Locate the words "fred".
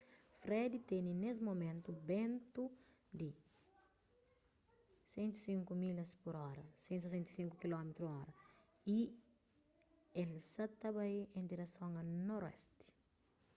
0.41-0.71